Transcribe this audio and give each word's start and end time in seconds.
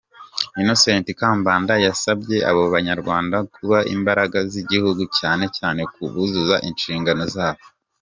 Innocent 0.61 1.05
Kabandana 1.19 1.73
yasabye 1.87 2.37
abo 2.49 2.63
Banyarwanda 2.75 3.37
kuba 3.53 3.77
imbaraga 3.95 4.37
z’igihugu 4.51 5.01
cyane 5.17 5.45
cyane 5.57 5.81
buzuza 6.13 6.57
inshingano 6.69 7.23
zabo. 7.35 7.63